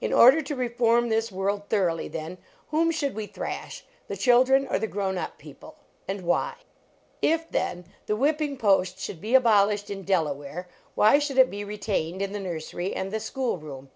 [0.00, 1.68] In or der to reform thU work!
[1.68, 2.38] thoroughly, then,
[2.70, 6.54] whom should we thrash, the children or the grown up peo l>le?_And why?
[7.20, 11.36] If, then, the whipping post should LEARNING TO READ be abolished in Delaware, why should
[11.36, 13.90] it be retained in the nursery and the school room?